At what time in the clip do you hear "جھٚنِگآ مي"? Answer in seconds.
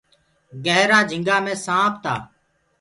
1.09-1.53